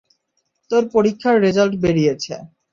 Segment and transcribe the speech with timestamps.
[0.71, 2.33] তোর পরীক্ষার রেজাল্ট বেরিয়েছে।